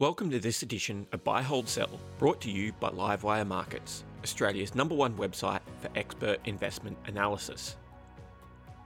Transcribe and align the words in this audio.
Welcome 0.00 0.30
to 0.30 0.40
this 0.40 0.62
edition 0.62 1.06
of 1.12 1.22
Buy 1.24 1.42
Hold 1.42 1.68
Sell, 1.68 2.00
brought 2.16 2.40
to 2.40 2.50
you 2.50 2.72
by 2.80 2.88
Livewire 2.88 3.46
Markets, 3.46 4.02
Australia's 4.24 4.74
number 4.74 4.94
one 4.94 5.14
website 5.14 5.60
for 5.78 5.90
expert 5.94 6.38
investment 6.46 6.96
analysis. 7.04 7.76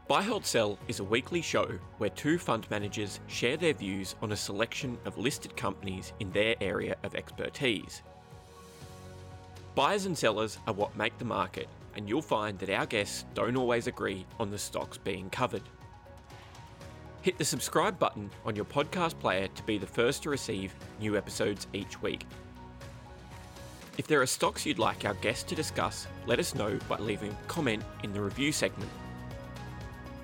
Buy 0.09 0.23
Hold 0.25 0.45
Sell 0.45 0.77
is 0.89 0.99
a 0.99 1.05
weekly 1.05 1.41
show 1.41 1.71
where 1.99 2.11
two 2.11 2.37
fund 2.37 2.69
managers 2.69 3.21
share 3.29 3.57
their 3.57 3.75
views 3.75 4.17
on 4.23 4.33
a 4.33 4.37
selection 4.37 4.99
of 5.05 5.17
listed 5.17 5.57
companies 5.57 6.13
in 6.19 6.33
their 6.33 6.57
area 6.61 6.97
of 7.05 7.15
expertise. 7.15 8.03
Buyers 9.77 10.07
and 10.07 10.19
sellers 10.19 10.59
are 10.67 10.75
what 10.75 10.97
make 10.97 11.17
the 11.19 11.25
market, 11.25 11.69
and 11.95 12.09
you'll 12.09 12.23
find 12.23 12.59
that 12.59 12.71
our 12.71 12.87
guests 12.87 13.25
don't 13.35 13.57
always 13.57 13.87
agree 13.87 14.27
on 14.41 14.51
the 14.51 14.59
stocks 14.59 14.99
being 14.99 15.31
covered. 15.31 15.63
Hit 17.25 17.39
the 17.39 17.45
subscribe 17.47 17.99
button 17.99 18.31
on 18.45 18.55
your 18.55 18.67
podcast 18.67 19.19
player 19.19 19.49
to 19.49 19.63
be 19.63 19.79
the 19.79 19.87
first 19.87 20.23
to 20.25 20.29
receive 20.29 20.75
new 21.01 21.17
episodes 21.17 21.67
each 21.73 22.03
week. 22.03 22.27
If 23.97 24.07
there 24.07 24.21
are 24.21 24.27
stocks 24.27 24.67
you'd 24.67 24.79
like 24.79 25.07
our 25.07 25.15
guests 25.15 25.45
to 25.45 25.55
discuss, 25.55 26.07
let 26.27 26.39
us 26.39 26.55
know 26.55 26.79
by 26.87 26.99
leaving 26.99 27.31
a 27.31 27.49
comment 27.49 27.83
in 28.03 28.13
the 28.13 28.21
review 28.21 28.53
segment. 28.53 28.91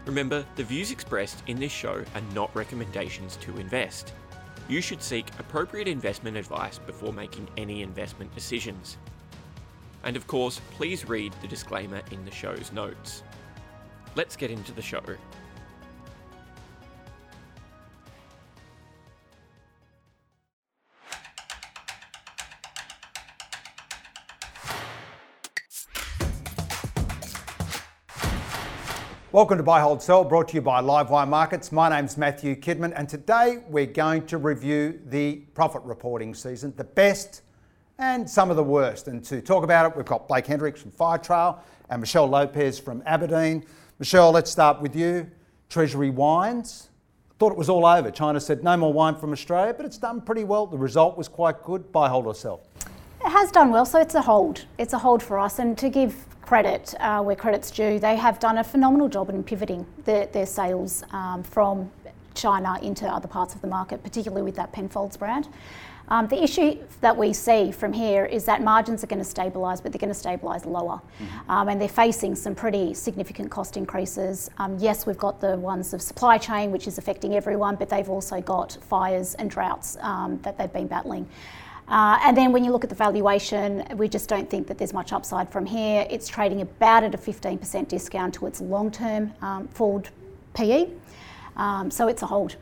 Remember, 0.05 0.45
the 0.57 0.63
views 0.63 0.91
expressed 0.91 1.43
in 1.47 1.59
this 1.59 1.73
show 1.73 2.05
are 2.15 2.35
not 2.35 2.55
recommendations 2.55 3.37
to 3.37 3.57
invest. 3.57 4.13
You 4.69 4.83
should 4.83 5.03
seek 5.03 5.27
appropriate 5.39 5.89
investment 5.89 6.37
advice 6.37 6.79
before 6.79 7.15
making 7.15 7.49
any 7.57 7.81
investment 7.81 8.35
decisions. 8.35 8.99
And 10.05 10.19
of 10.19 10.27
course, 10.27 10.61
please 10.73 11.09
read 11.09 11.33
the 11.41 11.49
disclaimer 11.49 12.03
in 12.11 12.27
the 12.27 12.31
show's 12.31 12.73
notes. 12.73 13.23
Let's 14.17 14.37
get 14.37 14.51
into 14.51 14.73
the 14.73 14.83
show. 14.83 15.01
Welcome 29.33 29.59
to 29.59 29.63
Buy, 29.63 29.81
Hold, 29.81 30.03
Sell, 30.03 30.25
brought 30.25 30.49
to 30.49 30.55
you 30.57 30.61
by 30.61 30.83
Livewire 30.83 31.29
Markets. 31.29 31.71
My 31.71 31.89
name's 31.89 32.17
Matthew 32.17 32.57
Kidman, 32.57 32.93
and 32.97 33.09
today 33.09 33.63
we're 33.69 33.87
going 33.87 34.27
to 34.27 34.39
review 34.39 35.01
the 35.07 35.37
profit 35.55 35.83
reporting 35.85 36.35
season, 36.35 36.75
the 36.77 36.83
best 36.83 37.43
and 37.99 38.29
some 38.29 38.51
of 38.51 38.57
the 38.57 38.65
worst. 38.65 39.07
And 39.07 39.23
to 39.27 39.41
talk 39.41 39.63
about 39.63 39.89
it, 39.89 39.97
we've 39.97 40.05
got 40.05 40.27
Blake 40.27 40.49
Hendricks 40.49 40.83
from 40.83 40.91
Firetrail 40.91 41.61
and 41.91 42.01
Michelle 42.01 42.27
Lopez 42.27 42.81
from 42.81 43.05
Aberdeen. 43.07 43.65
Michelle, 44.01 44.33
let's 44.33 44.51
start 44.51 44.83
with 44.83 44.97
you. 44.97 45.31
Treasury 45.69 46.11
Wines. 46.11 46.89
Thought 47.39 47.53
it 47.53 47.59
was 47.59 47.69
all 47.69 47.87
over. 47.87 48.11
China 48.11 48.41
said 48.41 48.65
no 48.65 48.77
more 48.77 48.93
wine 48.93 49.15
from 49.15 49.31
Australia, 49.31 49.73
but 49.73 49.87
it's 49.87 49.99
done 49.99 50.23
pretty 50.23 50.43
well. 50.43 50.67
The 50.67 50.77
result 50.77 51.17
was 51.17 51.29
quite 51.29 51.63
good. 51.63 51.93
Buy, 51.93 52.09
hold, 52.09 52.27
or 52.27 52.35
sell. 52.35 52.63
It 53.25 53.31
has 53.31 53.53
done 53.53 53.71
well, 53.71 53.87
so 53.87 54.01
it's 54.01 54.17
a 54.17 54.23
hold. 54.23 54.65
It's 54.77 54.93
a 54.93 54.99
hold 54.99 55.23
for 55.23 55.39
us. 55.39 55.61
And 55.61 55.79
to 55.79 55.89
give 55.89 56.17
credit 56.51 56.97
uh, 56.99 57.23
where 57.23 57.37
credit's 57.37 57.71
due, 57.71 58.01
they 58.01 58.17
have 58.17 58.41
done 58.41 58.59
a 58.59 58.65
phenomenal 58.65 59.09
job 59.09 59.31
in 59.31 59.41
pivoting 59.41 59.87
their, 60.05 60.27
their 60.27 60.45
sales 60.45 61.05
um, 61.13 61.45
from 61.45 61.89
China 62.35 62.77
into 62.83 63.07
other 63.07 63.29
parts 63.29 63.55
of 63.55 63.61
the 63.61 63.69
market, 63.69 64.03
particularly 64.03 64.43
with 64.43 64.57
that 64.57 64.73
Penfolds 64.73 65.17
brand. 65.17 65.47
Um, 66.09 66.27
the 66.27 66.43
issue 66.43 66.77
that 67.03 67.17
we 67.17 67.33
see 67.33 67.71
from 67.71 67.93
here 67.93 68.25
is 68.25 68.47
that 68.47 68.65
margins 68.65 69.05
are 69.05 69.07
going 69.07 69.23
to 69.23 69.35
stabilise, 69.35 69.81
but 69.81 69.93
they're 69.93 70.01
going 70.01 70.13
to 70.13 70.21
stabilise 70.29 70.67
lower. 70.67 71.01
Mm-hmm. 71.01 71.51
Um, 71.53 71.69
and 71.69 71.81
they're 71.81 71.89
facing 71.89 72.35
some 72.35 72.57
pretty 72.57 72.95
significant 72.95 73.49
cost 73.49 73.77
increases. 73.77 74.51
Um, 74.59 74.77
yes, 74.81 75.07
we've 75.07 75.17
got 75.17 75.41
the 75.41 75.57
ones 75.57 75.95
of 75.95 76.03
supply 76.03 76.37
chain, 76.37 76.73
which 76.73 76.89
is 76.89 76.99
affecting 76.99 77.37
everyone, 77.37 77.77
but 77.77 77.89
they've 77.89 78.11
also 78.11 78.41
got 78.41 78.77
fires 78.89 79.35
and 79.37 79.49
droughts 79.49 79.97
um, 80.01 80.41
that 80.43 80.59
they've 80.59 80.73
been 80.73 80.89
battling. 80.89 81.29
Uh, 81.91 82.21
and 82.23 82.37
then 82.37 82.53
when 82.53 82.65
you 82.65 82.71
look 82.71 82.85
at 82.85 82.91
the 82.91 82.97
valuation, 82.97 83.85
we 83.97 84.09
just 84.09 84.29
don't 84.29 84.49
think 84.49 84.69
that 84.69 84.79
there's 84.79 84.93
much 84.93 85.13
upside 85.13 85.51
from 85.51 85.67
here. 85.67 86.07
It's 86.09 86.29
trading 86.29 86.61
about 86.61 87.03
at 87.03 87.15
a 87.15 87.19
15% 87.19 87.89
discount 87.89 88.35
to 88.35 88.47
its 88.47 88.61
long 88.61 88.93
term 88.93 89.33
um, 89.43 89.67
forward 89.69 90.09
PE. 90.55 90.89
Um, 91.57 91.91
so 91.91 92.07
it's 92.07 92.23
a 92.23 92.27
hold. 92.27 92.57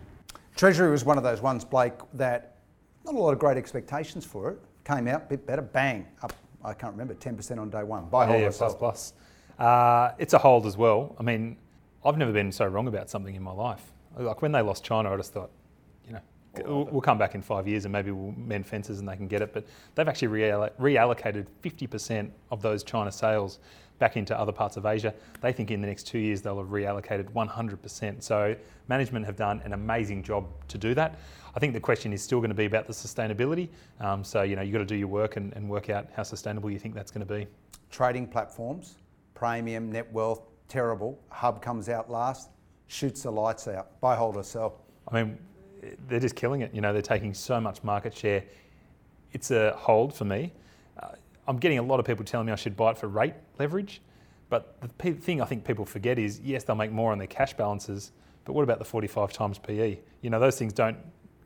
Treasury 0.57 0.91
was 0.91 1.05
one 1.05 1.19
of 1.19 1.23
those 1.23 1.43
ones, 1.43 1.65
Blake, 1.65 1.93
that 2.15 2.57
not 3.05 3.15
a 3.15 3.19
lot 3.19 3.33
of 3.33 3.39
great 3.39 3.59
expectations 3.59 4.25
for 4.25 4.51
it. 4.51 4.59
Came 4.85 5.07
out 5.07 5.23
a 5.23 5.27
bit 5.27 5.47
better, 5.47 5.63
bang, 5.63 6.07
up, 6.23 6.33
I 6.65 6.73
can't 6.73 6.93
remember, 6.93 7.15
10% 7.15 7.59
on 7.59 7.69
day 7.69 7.85
one. 7.85 8.07
Buy 8.07 8.27
hold 8.27 8.41
yeah, 8.41 8.51
plus, 8.51 8.75
plus. 8.75 9.13
Uh, 9.59 10.13
it's 10.19 10.33
a 10.33 10.39
hold 10.39 10.65
as 10.65 10.79
well. 10.79 11.15
I 11.19 11.23
mean, 11.23 11.59
I've 12.03 12.17
never 12.17 12.33
been 12.33 12.51
so 12.51 12.67
wrong 12.67 12.89
about 12.89 13.11
something 13.11 13.35
in 13.35 13.43
my 13.43 13.53
life. 13.53 13.83
Like 14.17 14.41
when 14.41 14.53
they 14.53 14.63
lost 14.63 14.85
China, 14.85 15.13
I 15.13 15.17
just 15.19 15.35
thought, 15.35 15.51
We'll 16.65 17.01
come 17.01 17.19
back 17.19 17.35
in 17.35 17.43
five 17.43 17.69
years 17.69 17.85
and 17.85 17.93
maybe 17.93 18.11
we'll 18.11 18.33
mend 18.33 18.67
fences 18.67 18.99
and 18.99 19.09
they 19.09 19.17
can 19.17 19.29
get 19.29 19.43
it. 19.43 19.53
But 19.53 19.67
they've 19.95 20.09
actually 20.09 20.29
reallocated 20.29 21.47
50% 21.63 22.31
of 22.51 22.63
those 22.63 22.83
China 22.83 23.13
sales 23.13 23.59
back 23.99 24.17
into 24.17 24.39
other 24.39 24.53
parts 24.53 24.77
of 24.77 24.87
Asia. 24.87 25.13
They 25.41 25.53
think 25.53 25.71
in 25.71 25.81
the 25.81 25.87
next 25.87 26.07
two 26.07 26.19
years 26.19 26.41
they'll 26.41 26.59
have 26.59 26.69
reallocated 26.69 27.31
100%. 27.33 28.23
So 28.23 28.57
management 28.89 29.27
have 29.27 29.37
done 29.37 29.61
an 29.65 29.73
amazing 29.73 30.23
job 30.23 30.47
to 30.69 30.79
do 30.79 30.95
that. 30.95 31.19
I 31.55 31.61
think 31.61 31.75
the 31.75 31.81
question 31.81 32.13
is 32.13 32.23
still 32.23 32.39
going 32.39 32.51
to 32.51 32.55
be 32.55 32.67
about 32.67 32.87
the 32.87 32.93
sustainability. 32.93 33.69
Um, 34.01 34.23
so 34.23 34.43
you 34.43 34.57
know 34.57 34.63
you've 34.63 34.73
got 34.73 34.79
to 34.79 34.85
do 34.85 34.95
your 34.95 35.09
work 35.09 35.37
and, 35.37 35.53
and 35.55 35.69
work 35.69 35.91
out 35.91 36.09
how 36.15 36.23
sustainable 36.23 36.71
you 36.71 36.79
think 36.79 36.95
that's 36.95 37.11
going 37.11 37.27
to 37.27 37.35
be. 37.35 37.47
Trading 37.91 38.27
platforms, 38.27 38.97
Praemium 39.35 39.89
net 39.89 40.13
Netwealth, 40.13 40.43
terrible. 40.69 41.19
Hub 41.31 41.61
comes 41.63 41.89
out 41.89 42.11
last, 42.11 42.51
shoots 42.87 43.23
the 43.23 43.31
lights 43.31 43.67
out. 43.67 44.01
Buy, 44.01 44.15
hold, 44.15 44.37
or 44.37 44.45
sell. 44.45 44.81
I 45.11 45.23
mean, 45.23 45.39
they're 46.09 46.21
just 46.21 46.37
killing 46.37 46.61
it. 46.61 46.75
You 46.75 46.81
know, 46.81 46.93
they're 46.93 47.03
taking 47.03 47.35
so 47.35 47.61
much 47.61 47.83
market 47.83 48.17
share. 48.17 48.45
It's 49.33 49.51
a 49.51 49.73
hold 49.77 50.15
for 50.15 50.25
me. 50.25 50.53
Uh, 51.01 51.09
I'm 51.47 51.59
getting 51.59 51.79
a 51.79 51.83
lot 51.83 52.01
of 52.01 52.07
people 52.07 52.25
telling 52.25 52.47
me 52.47 52.53
I 52.53 52.57
should 52.57 52.77
buy 52.77 52.91
it 52.93 52.99
for 52.99 53.09
rate 53.09 53.35
leverage. 53.59 54.01
But 54.51 54.81
the 54.81 54.89
p- 54.89 55.13
thing 55.13 55.43
I 55.43 55.45
think 55.45 55.65
people 55.65 55.85
forget 55.85 56.19
is 56.19 56.41
yes, 56.41 56.65
they'll 56.65 56.77
make 56.77 56.93
more 56.93 57.13
on 57.13 57.19
their 57.19 57.27
cash 57.27 57.55
balances, 57.55 58.13
but 58.45 58.55
what 58.55 58.63
about 58.63 58.79
the 58.79 58.85
45 58.85 59.33
times 59.33 59.59
PE? 59.59 59.99
You 60.23 60.31
know, 60.31 60.41
those 60.41 60.59
things 60.59 60.73
don't 60.73 60.97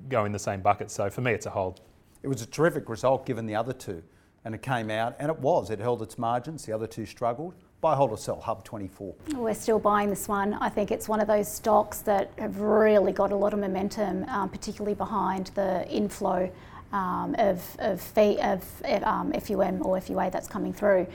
go 0.08 0.24
in 0.24 0.32
the 0.32 0.38
same 0.38 0.60
bucket. 0.60 0.90
So 0.90 1.10
for 1.10 1.20
me, 1.20 1.32
it's 1.32 1.46
a 1.46 1.50
hold. 1.50 1.80
It 2.22 2.28
was 2.28 2.42
a 2.42 2.46
terrific 2.46 2.88
result 2.88 3.26
given 3.26 3.46
the 3.46 3.56
other 3.56 3.72
two. 3.72 4.02
And 4.44 4.54
it 4.54 4.62
came 4.62 4.90
out, 4.90 5.16
and 5.18 5.30
it 5.30 5.38
was. 5.38 5.70
It 5.70 5.78
held 5.78 6.02
its 6.02 6.18
margins. 6.18 6.64
The 6.64 6.72
other 6.72 6.86
two 6.86 7.06
struggled 7.06 7.54
buy, 7.82 7.96
hold, 7.96 8.12
or 8.12 8.16
sell, 8.16 8.40
Hub 8.40 8.64
24? 8.64 9.12
We're 9.34 9.54
still 9.54 9.80
buying 9.80 10.08
this 10.08 10.28
one. 10.28 10.54
I 10.54 10.68
think 10.68 10.92
it's 10.92 11.08
one 11.08 11.20
of 11.20 11.26
those 11.26 11.50
stocks 11.52 11.98
that 12.02 12.30
have 12.38 12.60
really 12.60 13.10
got 13.10 13.32
a 13.32 13.36
lot 13.36 13.52
of 13.52 13.58
momentum, 13.58 14.24
um, 14.28 14.48
particularly 14.48 14.94
behind 14.94 15.48
the 15.56 15.86
inflow 15.88 16.48
um, 16.92 17.34
of, 17.38 17.60
of, 17.80 18.00
fee, 18.00 18.38
of 18.40 18.64
um, 19.02 19.32
FUM 19.32 19.84
or 19.84 19.98
FUA 19.98 20.30
that's 20.30 20.46
coming 20.46 20.72
through. 20.72 21.08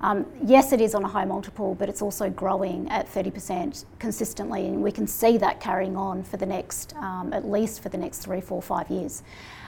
Um, 0.00 0.26
yes, 0.44 0.72
it 0.72 0.80
is 0.80 0.92
on 0.96 1.04
a 1.04 1.08
high 1.08 1.24
multiple, 1.24 1.76
but 1.76 1.88
it's 1.88 2.02
also 2.02 2.28
growing 2.30 2.88
at 2.88 3.08
30% 3.08 3.84
consistently, 4.00 4.66
and 4.66 4.82
we 4.82 4.90
can 4.90 5.06
see 5.06 5.38
that 5.38 5.60
carrying 5.60 5.96
on 5.96 6.24
for 6.24 6.36
the 6.36 6.46
next, 6.46 6.96
um, 6.96 7.32
at 7.32 7.48
least 7.48 7.80
for 7.80 7.90
the 7.90 7.98
next 7.98 8.18
three, 8.18 8.40
four, 8.40 8.60
five 8.60 8.90
years. 8.90 9.22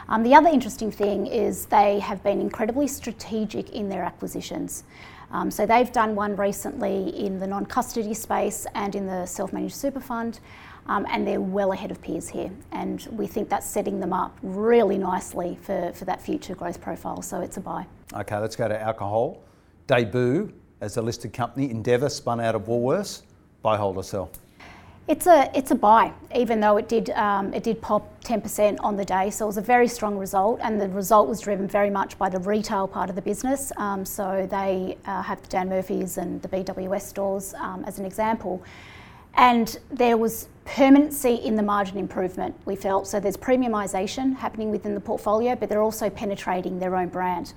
Um, 0.09 0.25
the 0.25 0.35
other 0.35 0.49
interesting 0.49 0.91
thing 0.91 1.29
is 1.29 1.67
they 1.67 2.01
have 2.01 2.25
been 2.25 2.41
incredibly 2.41 2.89
strategic 2.89 3.71
in 3.71 3.89
their 3.89 4.03
acquisitions. 4.03 4.83
Um, 5.31 5.51
so 5.51 5.67
they've 5.67 5.91
done 5.93 6.15
one 6.15 6.37
recently 6.37 7.09
in 7.19 7.39
the 7.39 7.47
non-custody 7.47 8.15
space 8.15 8.67
and 8.75 8.95
in 8.95 9.07
the 9.07 9.27
self-managed 9.27 9.75
super 9.75 10.01
fund. 10.01 10.41
Um, 10.87 11.07
and 11.11 11.27
they're 11.27 11.41
well 11.41 11.73
ahead 11.73 11.91
of 11.91 12.01
peers 12.03 12.29
here. 12.29 12.51
And 12.73 13.07
we 13.13 13.27
think 13.27 13.49
that's 13.49 13.67
setting 13.67 14.01
them 14.01 14.13
up 14.13 14.37
really 14.43 14.99
nicely 14.99 15.59
for, 15.63 15.93
for 15.95 16.05
that 16.07 16.21
future 16.21 16.55
growth 16.55 16.81
profile. 16.81 17.23
So 17.23 17.41
it's 17.41 17.59
a 17.59 17.61
buy. 17.61 17.87
Okay, 18.13 18.37
let's 18.39 18.57
go 18.57 18.67
to 18.67 18.81
alcohol. 18.81 19.43
Debut 19.87 20.53
as 20.81 20.97
a 20.97 21.03
listed 21.03 21.33
company, 21.33 21.71
Endeavour 21.71 22.09
spun 22.09 22.41
out 22.41 22.55
of 22.55 22.63
Woolworths. 22.63 23.23
Buy, 23.63 23.77
hold, 23.77 23.97
or 23.99 24.03
sell? 24.03 24.31
It's 25.11 25.27
a 25.27 25.51
it's 25.59 25.73
a 25.73 25.75
buy, 25.75 26.13
even 26.37 26.61
though 26.61 26.77
it 26.77 26.89
did 26.89 27.11
um, 27.11 27.53
it 27.53 27.65
did 27.65 27.83
pop 27.83 28.23
10% 28.23 28.77
on 28.79 28.97
the 28.97 29.05
day. 29.05 29.29
So 29.31 29.45
it 29.45 29.49
was 29.49 29.57
a 29.57 29.61
very 29.61 29.89
strong 29.89 30.17
result, 30.17 30.61
and 30.63 30.81
the 30.81 30.89
result 30.89 31.29
was 31.29 31.41
driven 31.41 31.67
very 31.67 31.91
much 31.91 32.17
by 32.17 32.29
the 32.29 32.39
retail 32.39 32.87
part 32.87 33.11
of 33.11 33.17
the 33.17 33.23
business. 33.23 33.73
Um, 33.77 34.05
so 34.05 34.47
they 34.49 34.99
uh, 35.07 35.21
have 35.21 35.43
the 35.43 35.49
Dan 35.49 35.69
Murphy's 35.69 36.17
and 36.17 36.41
the 36.43 36.49
BWS 36.49 37.01
stores 37.01 37.55
um, 37.55 37.83
as 37.89 37.99
an 37.99 38.05
example, 38.05 38.63
and 39.35 39.81
there 39.91 40.17
was 40.17 40.47
permanency 40.65 41.35
in 41.35 41.57
the 41.57 41.65
margin 41.65 41.99
improvement. 41.99 42.55
We 42.65 42.77
felt 42.77 43.09
so. 43.09 43.19
There's 43.19 43.37
premiumisation 43.37 44.37
happening 44.37 44.71
within 44.71 44.95
the 44.95 45.01
portfolio, 45.01 45.57
but 45.57 45.69
they're 45.69 45.83
also 45.83 46.09
penetrating 46.09 46.79
their 46.79 46.95
own 46.95 47.09
brand. 47.09 47.53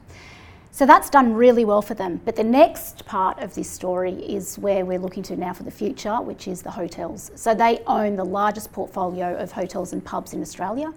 So 0.74 0.88
that's 0.88 1.12
done 1.12 1.36
really 1.36 1.66
well 1.66 1.84
for 1.84 1.94
them. 1.94 2.20
But 2.26 2.36
the 2.36 2.44
next 2.44 3.06
part 3.06 3.38
of 3.38 3.54
this 3.54 3.70
story 3.70 4.14
is 4.14 4.58
where 4.58 4.86
we're 4.86 4.98
looking 4.98 5.22
to 5.22 5.36
now 5.36 5.54
for 5.54 5.62
the 5.62 5.70
future, 5.70 6.20
which 6.20 6.48
is 6.48 6.64
the 6.64 6.72
hotels. 6.72 7.30
So 7.36 7.54
they 7.54 7.82
own 7.86 8.16
the 8.16 8.26
largest 8.26 8.72
portfolio 8.72 9.38
of 9.38 9.52
hotels 9.52 9.94
and 9.94 10.04
pubs 10.04 10.34
in 10.34 10.42
Australia. 10.42 10.92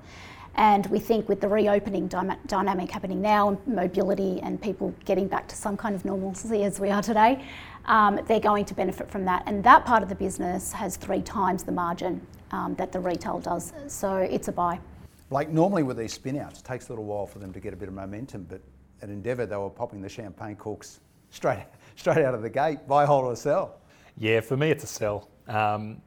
And 0.55 0.87
we 0.87 0.99
think 0.99 1.29
with 1.29 1.43
the 1.43 1.49
reopening 1.49 2.09
dynamic 2.09 2.91
happening 2.91 3.21
now, 3.21 3.51
and 3.51 3.67
mobility 3.67 4.41
and 4.41 4.59
people 4.63 4.95
getting 5.05 5.29
back 5.29 5.47
to 5.49 5.55
some 5.55 5.77
kind 5.77 5.95
of 5.95 6.07
normalcy 6.07 6.65
as 6.65 6.81
we 6.81 6.89
are 6.89 7.03
today, 7.03 7.45
um, 7.85 8.19
they're 8.27 8.41
going 8.41 8.65
to 8.65 8.73
benefit 8.73 9.11
from 9.11 9.27
that. 9.27 9.43
And 9.45 9.63
that 9.65 9.85
part 9.85 10.03
of 10.03 10.09
the 10.09 10.15
business 10.15 10.73
has 10.73 10.97
three 10.97 11.21
times 11.21 11.65
the 11.65 11.73
margin 11.73 12.27
um, 12.51 12.77
that 12.77 12.93
the 12.93 13.01
retail 13.01 13.41
does. 13.41 13.75
So 13.89 14.17
it's 14.17 14.49
a 14.49 14.53
buy. 14.53 14.81
Like 15.29 15.51
normally 15.51 15.83
with 15.83 15.99
these 15.99 16.15
spin 16.15 16.39
outs, 16.39 16.61
it 16.61 16.65
takes 16.65 16.89
a 16.89 16.93
little 16.93 17.05
while 17.05 17.27
for 17.27 17.41
them 17.41 17.53
to 17.53 17.61
get 17.61 17.75
a 17.75 17.77
bit 17.77 17.89
of 17.89 17.95
momentum, 17.95 18.47
but 18.49 18.63
at 19.03 19.09
Endeavour 19.09 19.47
they 19.47 19.57
were 19.57 19.71
popping 19.71 20.01
the 20.01 20.09
champagne 20.09 20.57
corks 20.57 21.01
straight 21.31 21.67
straight 21.97 22.25
out 22.25 22.35
of 22.35 22.43
the 22.43 22.51
gate. 22.51 22.87
Buy, 22.87 23.05
hold, 23.07 23.25
or 23.25 23.37
sell. 23.37 23.77
Yeah, 24.19 24.41
for 24.41 24.57
me 24.57 24.71
it's 24.71 24.85
a 24.85 24.87
sell. 24.87 25.29
Um, 25.49 26.01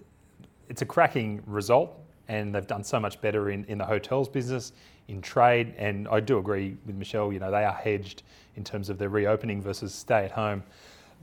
it's 0.67 0.81
a 0.81 0.85
cracking 0.85 1.41
result, 1.45 1.99
and 2.27 2.53
they've 2.53 2.67
done 2.67 2.83
so 2.83 2.99
much 2.99 3.19
better 3.21 3.49
in, 3.49 3.65
in 3.65 3.77
the 3.77 3.85
hotels 3.85 4.29
business, 4.29 4.71
in 5.07 5.21
trade, 5.21 5.73
and 5.77 6.07
I 6.07 6.19
do 6.19 6.37
agree 6.37 6.77
with 6.85 6.95
Michelle. 6.95 7.33
You 7.33 7.39
know, 7.39 7.51
they 7.51 7.65
are 7.65 7.73
hedged 7.73 8.23
in 8.55 8.63
terms 8.63 8.89
of 8.89 8.97
their 8.97 9.09
reopening 9.09 9.61
versus 9.61 9.93
stay 9.93 10.25
at 10.25 10.31
home. 10.31 10.63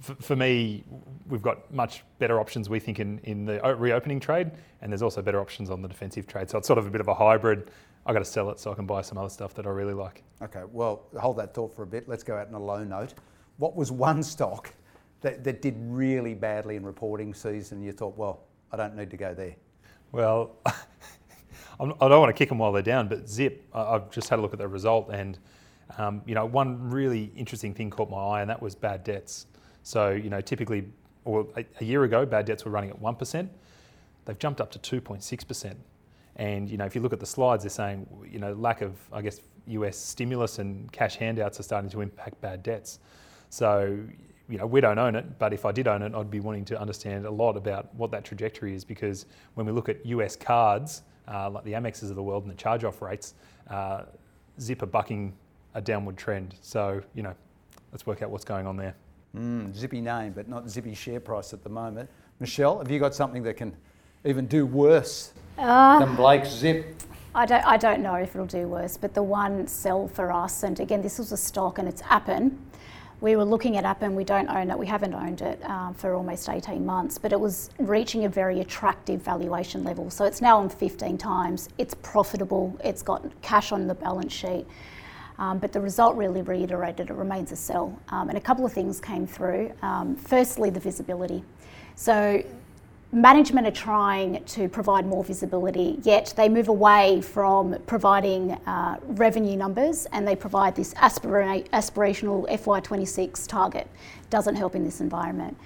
For, 0.01 0.37
me, 0.37 0.85
we've 1.27 1.41
got 1.41 1.73
much 1.73 2.05
better 2.19 2.39
options, 2.39 2.69
we 2.69 2.79
think, 2.81 3.01
in, 3.01 3.19
in 3.25 3.47
the 3.47 3.59
reopening 3.79 4.21
trade, 4.21 4.51
and 4.83 4.93
there's 4.93 5.01
also 5.01 5.23
better 5.23 5.41
options 5.41 5.71
on 5.71 5.81
the 5.81 5.89
defensive 5.89 6.27
trade. 6.27 6.51
So 6.51 6.59
it's 6.59 6.67
sort 6.67 6.79
of 6.79 6.87
a 6.87 6.91
bit 6.91 7.01
of 7.01 7.09
a 7.09 7.15
hybrid. 7.15 7.71
I've 8.07 8.13
got 8.13 8.21
to 8.21 8.25
sell 8.25 8.51
it 8.51 8.61
so 8.61 8.71
I 8.71 8.75
can 8.75 8.87
buy 8.87 9.03
some 9.03 9.19
other 9.19 9.29
stuff 9.29 9.53
that 9.55 9.67
I 9.67 9.71
really 9.71 9.93
like. 9.93 10.23
Okay, 10.41 10.63
well, 10.71 11.03
hold 11.19 11.37
that 11.39 11.53
thought 11.53 11.75
for 11.75 11.83
a 11.83 11.87
bit. 11.87 12.09
Let's 12.09 12.23
go 12.23 12.37
out 12.37 12.47
on 12.47 12.55
a 12.55 12.63
low 12.63 12.85
note. 12.85 13.15
What 13.59 13.75
was 13.75 13.91
one 13.91 14.23
stock 14.23 14.73
that, 15.23 15.43
that 15.43 15.61
did 15.61 15.75
really 15.79 16.35
badly 16.35 16.77
in 16.77 16.87
reporting 16.87 17.35
season? 17.35 17.83
You 17.83 17.91
thought, 17.91 18.17
well, 18.17 18.45
I 18.71 18.77
don't 18.77 18.97
need 18.97 19.11
to 19.11 19.17
go 19.17 19.35
there. 19.35 19.57
Well, 20.13 20.53
I 20.67 21.85
don't 21.85 21.99
want 21.99 22.29
to 22.29 22.39
kick 22.39 22.49
them 22.49 22.59
while 22.59 22.73
they're 22.73 22.83
down, 22.83 23.09
but 23.09 23.29
Zip, 23.29 23.67
I've 23.75 24.11
just 24.11 24.29
had 24.29 24.39
a 24.39 24.43
look 24.43 24.53
at 24.53 24.59
the 24.59 24.69
result, 24.69 25.11
and 25.11 25.39
um, 25.99 26.23
you 26.27 26.35
know, 26.35 26.47
one 26.47 26.91
really 26.91 27.33
interesting 27.37 27.75
thing 27.75 27.91
caught 27.91 28.09
my 28.09 28.17
eye, 28.19 28.41
and 28.41 28.49
that 28.49 28.63
was 28.63 28.75
bad 28.75 29.05
debts. 29.05 29.47
So, 29.83 30.11
you 30.11 30.31
know, 30.31 30.41
typically, 30.41 30.87
or 31.25 31.47
a, 31.57 31.65
a 31.81 31.85
year 31.85 32.05
ago, 32.05 32.25
bad 32.25 32.47
debts 32.47 32.65
were 32.65 32.71
running 32.71 32.91
at 32.91 32.99
one 33.01 33.17
percent. 33.17 33.51
They've 34.25 34.39
jumped 34.39 34.61
up 34.61 34.71
to 34.73 34.79
two 34.79 35.01
point 35.01 35.23
six 35.23 35.45
percent. 35.45 35.79
And 36.37 36.71
you 36.71 36.77
know, 36.77 36.85
if 36.85 36.95
you 36.95 37.01
look 37.01 37.13
at 37.13 37.21
the 37.21 37.27
slides, 37.27 37.65
they're 37.65 37.71
saying 37.71 38.07
you 38.31 38.39
know 38.39 38.53
lack 38.53 38.83
of, 38.83 38.97
I 39.13 39.23
guess, 39.23 39.41
US 39.69 39.97
stimulus 39.97 40.59
and 40.59 40.91
cash 40.93 41.17
handouts 41.17 41.59
are 41.59 41.63
starting 41.63 41.91
to 41.91 42.01
impact 42.01 42.41
bad 42.41 42.63
debts. 42.63 43.01
So 43.49 43.99
you 44.49 44.59
know, 44.59 44.67
we 44.67 44.81
don't 44.81 44.99
own 44.99 45.17
it, 45.17 45.39
but 45.39 45.53
if 45.53 45.65
I 45.65 45.73
did 45.73 45.89
own 45.89 46.03
it, 46.03 46.15
I'd 46.15 46.31
be 46.31 46.41
wanting 46.41 46.65
to 46.67 46.81
understand 46.81 47.27
a 47.27 47.31
lot 47.31 47.57
about 47.57 47.93
what 47.95 48.11
that 48.13 48.25
trajectory 48.25 48.75
is 48.75 48.85
because 48.85 49.27
when 49.55 49.67
we 49.67 49.73
look 49.73 49.89
at 49.89 50.05
US 50.07 50.37
cards, 50.37 51.03
uh, 51.27 51.51
like 51.51 51.65
the 51.65 51.73
Amexes 51.73 52.11
of 52.11 52.17
the 52.17 52.23
world 52.23 52.45
and 52.45 52.53
the 52.53 52.57
charge 52.57 52.85
off 52.85 53.03
rates, 53.03 53.35
uh, 53.69 54.03
Zip 54.61 54.83
are 54.83 54.87
bucking 54.87 55.35
a 55.75 55.81
downward 55.81 56.17
trend. 56.17 56.55
So, 56.61 57.03
you 57.15 57.23
know, 57.23 57.35
let's 57.93 58.07
work 58.07 58.23
out 58.23 58.31
what's 58.31 58.45
going 58.45 58.67
on 58.67 58.77
there. 58.77 58.95
Mm, 59.37 59.75
zippy 59.75 60.01
name, 60.01 60.33
but 60.33 60.49
not 60.49 60.71
zippy 60.71 60.95
share 60.95 61.21
price 61.21 61.53
at 61.53 61.63
the 61.63 61.69
moment. 61.69 62.09
Michelle, 62.39 62.79
have 62.79 62.91
you 62.91 63.01
got 63.01 63.15
something 63.15 63.43
that 63.43 63.57
can 63.57 63.77
even 64.27 64.47
do 64.47 64.67
worse 64.67 65.33
uh, 65.59 65.99
than 65.99 66.17
Blake's 66.17 66.51
Zip? 66.51 67.03
I 67.35 67.47
don't, 67.47 67.65
I 67.65 67.77
don't 67.77 68.03
know 68.03 68.15
if 68.15 68.35
it'll 68.35 68.47
do 68.47 68.67
worse, 68.67 68.97
but 68.97 69.15
the 69.15 69.23
one 69.23 69.67
sell 69.67 70.09
for 70.09 70.33
us, 70.33 70.63
and 70.63 70.81
again, 70.81 71.03
this 71.03 71.19
was 71.19 71.33
a 71.33 71.37
stock 71.37 71.79
and 71.79 71.87
it's 71.87 72.03
Appen 72.09 72.59
we 73.21 73.35
were 73.35 73.45
looking 73.45 73.77
at 73.77 73.85
Appen, 73.85 74.15
we 74.15 74.25
don't 74.25 74.49
own 74.49 74.71
it, 74.71 74.79
we 74.79 74.87
haven't 74.87 75.15
owned 75.15 75.41
it 75.41 75.63
um, 75.65 75.95
for 75.95 76.15
almost 76.15 76.49
18 76.49 76.85
months, 76.85 77.17
but 77.17 77.33
it 77.33 77.41
was 77.41 77.71
reaching 77.79 78.27
a 78.27 78.29
very 78.29 78.61
attractive 78.61 79.23
valuation 79.23 79.85
level. 79.85 80.11
So 80.11 80.25
it's 80.25 80.43
now 80.43 80.59
on 80.59 80.69
15 80.69 81.17
times, 81.17 81.71
it's 81.79 81.95
profitable, 81.95 82.79
it's 82.85 83.03
got 83.03 83.25
cash 83.41 83.73
on 83.73 83.87
the 83.87 83.95
balance 83.95 84.33
sheet. 84.33 84.67
Um, 85.39 85.59
but 85.59 85.73
the 85.73 85.81
result 85.81 86.17
really 86.17 86.41
reiterated 86.41 87.11
it 87.11 87.13
remains 87.13 87.53
a 87.53 87.57
sell. 87.57 87.99
Um, 88.09 88.31
and 88.31 88.39
a 88.39 88.41
couple 88.41 88.65
of 88.65 88.73
things 88.73 89.01
came 89.01 89.27
through. 89.27 89.71
Um, 89.83 90.17
firstly, 90.17 90.71
the 90.71 90.81
visibility. 90.81 91.45
So 91.95 92.43
management 93.17 93.67
are 93.67 93.71
trying 93.71 94.45
to 94.45 94.69
provide 94.69 95.07
more 95.07 95.25
visibility, 95.25 95.99
yet 96.03 96.35
they 96.37 96.51
move 96.51 96.69
away 96.69 97.23
from 97.23 97.75
providing 97.87 98.53
uh, 98.67 98.99
revenue 99.05 99.57
numbers 99.57 100.07
and 100.13 100.29
they 100.29 100.37
provide 100.37 100.77
this 100.77 100.93
aspira- 100.95 101.67
aspirational 101.71 102.47
FY26 102.51 103.49
target. 103.49 103.89
Doesn't 104.29 104.55
help 104.55 104.75
in 104.75 104.85
this 104.85 105.01
environment. 105.01 105.57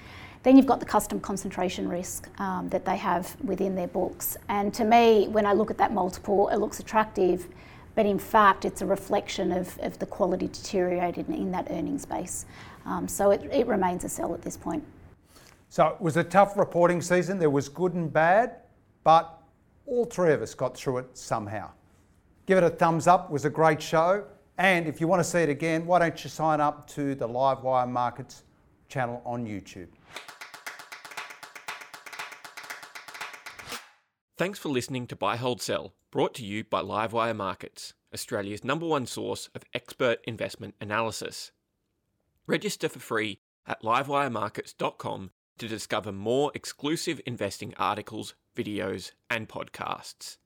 Then 0.44 0.56
you've 0.56 0.67
got 0.67 0.79
the 0.79 0.87
custom 0.87 1.19
concentration 1.19 1.88
risk 1.88 2.29
um, 2.41 2.69
that 2.69 2.85
they 2.85 2.97
have 2.97 3.37
within 3.43 3.75
their 3.75 3.88
books. 3.88 4.37
And 4.49 4.73
to 4.75 4.85
me, 4.85 5.26
when 5.26 5.44
I 5.44 5.52
look 5.52 5.73
at 5.73 5.79
that 5.79 5.93
multiple, 5.93 6.49
it 6.50 6.58
looks 6.58 6.79
attractive, 6.79 7.49
but 7.97 8.06
in 8.06 8.20
fact, 8.20 8.64
it's 8.64 8.81
a 8.81 8.87
reflection 8.87 9.50
of, 9.50 9.76
of 9.82 9.99
the 9.99 10.06
quality 10.06 10.47
deteriorated 10.47 11.29
in 11.29 11.50
that 11.50 11.67
earnings 11.69 12.06
base. 12.06 12.47
Um, 12.87 13.08
so 13.08 13.32
it, 13.32 13.43
it 13.52 13.67
remains 13.67 14.05
a 14.05 14.08
sell 14.08 14.35
at 14.35 14.43
this 14.43 14.56
point. 14.56 14.85
So 15.71 15.87
it 15.87 16.01
was 16.01 16.17
a 16.17 16.25
tough 16.25 16.57
reporting 16.57 17.01
season. 17.01 17.39
There 17.39 17.49
was 17.49 17.69
good 17.69 17.95
and 17.95 18.13
bad, 18.13 18.57
but 19.05 19.41
all 19.87 20.05
three 20.05 20.33
of 20.33 20.43
us 20.43 20.53
got 20.53 20.77
through 20.77 20.99
it 20.99 21.17
somehow. 21.17 21.71
Give 22.47 22.59
it 22.59 22.65
a 22.65 22.71
thumbs 22.71 23.07
up. 23.07 23.27
It 23.27 23.33
was 23.33 23.45
a 23.45 23.51
great 23.51 23.81
show. 23.81 24.25
And 24.59 24.89
if 24.89 25.01
you 25.01 25.07
want 25.07 25.21
to 25.21 25.25
see 25.25 25.39
it 25.39 25.49
again, 25.49 25.87
why 25.87 26.01
don't 26.01 26.25
you 26.25 26.29
sign 26.29 26.61
up 26.61 26.89
to 26.91 27.15
the 27.15 27.29
Livewire 27.29 27.89
Markets 27.89 28.43
channel 28.89 29.23
on 29.25 29.47
YouTube? 29.47 29.87
Thanks 34.37 34.59
for 34.59 34.71
listening 34.71 35.07
to 35.07 35.15
Buy 35.15 35.37
Hold 35.37 35.63
Sell, 35.63 35.95
brought 36.11 36.35
to 36.35 36.45
you 36.45 36.65
by 36.65 36.83
Livewire 36.83 37.37
Markets, 37.37 37.95
Australia's 38.13 38.65
number 38.65 38.87
one 38.87 39.07
source 39.07 39.49
of 39.55 39.63
expert 39.73 40.19
investment 40.25 40.75
analysis. 40.81 41.53
Register 42.49 42.89
for 42.89 42.99
free 42.99 43.39
at 43.69 43.83
livewiremarkets.com 43.85 45.31
to 45.61 45.69
discover 45.69 46.11
more 46.11 46.51
exclusive 46.55 47.21
investing 47.27 47.75
articles, 47.77 48.35
videos, 48.57 49.12
and 49.29 49.49
podcasts. 49.49 50.39